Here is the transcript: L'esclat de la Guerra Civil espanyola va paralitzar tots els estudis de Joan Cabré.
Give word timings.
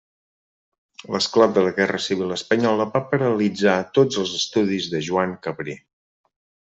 L'esclat 1.15 1.51
de 1.57 1.63
la 1.65 1.73
Guerra 1.75 1.99
Civil 2.07 2.33
espanyola 2.37 2.87
va 2.95 3.01
paralitzar 3.11 3.75
tots 3.99 4.21
els 4.23 4.33
estudis 4.39 4.89
de 4.95 5.03
Joan 5.09 5.37
Cabré. 5.49 5.77